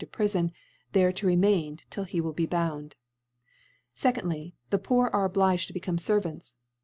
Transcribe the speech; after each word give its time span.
to 0.03 0.07
Prifon, 0.07 0.51
there 0.93 1.11
to 1.11 1.27
remain 1.27 1.77
till 1.91 2.05
he 2.05 2.19
will 2.19 2.33
be 2.33 2.47
bound. 2.47 2.95
2dfyy 3.95 4.53
The 4.71 4.79
Poor 4.79 5.09
are 5.13 5.25
obliged 5.25 5.67
to 5.67 5.73
become 5.73 5.99
Servants. 5.99 6.55